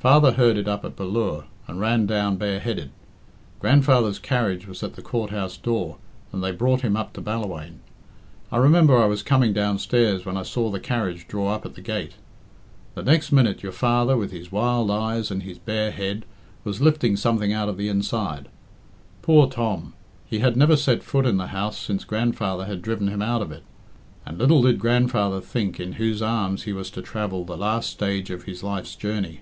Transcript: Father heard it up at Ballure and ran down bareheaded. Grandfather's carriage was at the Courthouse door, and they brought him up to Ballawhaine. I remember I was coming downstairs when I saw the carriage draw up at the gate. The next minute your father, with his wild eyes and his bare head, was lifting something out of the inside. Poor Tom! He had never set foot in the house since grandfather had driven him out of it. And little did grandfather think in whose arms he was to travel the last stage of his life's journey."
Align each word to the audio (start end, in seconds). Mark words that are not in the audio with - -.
Father 0.00 0.32
heard 0.32 0.56
it 0.56 0.66
up 0.66 0.82
at 0.86 0.96
Ballure 0.96 1.44
and 1.68 1.78
ran 1.78 2.06
down 2.06 2.36
bareheaded. 2.36 2.90
Grandfather's 3.58 4.18
carriage 4.18 4.66
was 4.66 4.82
at 4.82 4.94
the 4.94 5.02
Courthouse 5.02 5.58
door, 5.58 5.98
and 6.32 6.42
they 6.42 6.52
brought 6.52 6.80
him 6.80 6.96
up 6.96 7.12
to 7.12 7.20
Ballawhaine. 7.20 7.80
I 8.50 8.56
remember 8.56 8.96
I 8.96 9.04
was 9.04 9.22
coming 9.22 9.52
downstairs 9.52 10.24
when 10.24 10.38
I 10.38 10.42
saw 10.42 10.70
the 10.70 10.80
carriage 10.80 11.28
draw 11.28 11.48
up 11.54 11.66
at 11.66 11.74
the 11.74 11.82
gate. 11.82 12.14
The 12.94 13.02
next 13.02 13.30
minute 13.30 13.62
your 13.62 13.72
father, 13.72 14.16
with 14.16 14.30
his 14.30 14.50
wild 14.50 14.90
eyes 14.90 15.30
and 15.30 15.42
his 15.42 15.58
bare 15.58 15.90
head, 15.90 16.24
was 16.64 16.80
lifting 16.80 17.14
something 17.14 17.52
out 17.52 17.68
of 17.68 17.76
the 17.76 17.88
inside. 17.90 18.48
Poor 19.20 19.48
Tom! 19.48 19.92
He 20.24 20.38
had 20.38 20.56
never 20.56 20.76
set 20.78 21.02
foot 21.02 21.26
in 21.26 21.36
the 21.36 21.48
house 21.48 21.76
since 21.76 22.04
grandfather 22.04 22.64
had 22.64 22.80
driven 22.80 23.08
him 23.08 23.20
out 23.20 23.42
of 23.42 23.52
it. 23.52 23.64
And 24.24 24.38
little 24.38 24.62
did 24.62 24.78
grandfather 24.78 25.42
think 25.42 25.78
in 25.78 25.92
whose 26.00 26.22
arms 26.22 26.62
he 26.62 26.72
was 26.72 26.88
to 26.92 27.02
travel 27.02 27.44
the 27.44 27.58
last 27.58 27.90
stage 27.90 28.30
of 28.30 28.44
his 28.44 28.62
life's 28.62 28.94
journey." 28.94 29.40